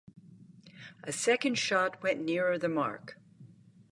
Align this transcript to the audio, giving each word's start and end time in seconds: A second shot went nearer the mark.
A 1.03 1.11
second 1.11 1.59
shot 1.59 2.01
went 2.01 2.21
nearer 2.25 2.57
the 2.57 2.67
mark. 2.67 3.19